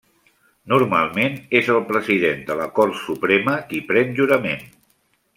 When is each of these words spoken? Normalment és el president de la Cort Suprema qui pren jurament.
Normalment 0.71 1.35
és 1.59 1.67
el 1.73 1.83
president 1.91 2.41
de 2.47 2.57
la 2.61 2.67
Cort 2.79 2.97
Suprema 3.01 3.57
qui 3.69 3.83
pren 3.91 4.17
jurament. 4.21 4.65